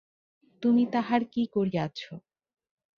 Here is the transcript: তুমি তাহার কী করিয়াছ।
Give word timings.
তুমি 0.63 0.83
তাহার 0.93 1.21
কী 1.33 1.43
করিয়াছ। 1.53 1.99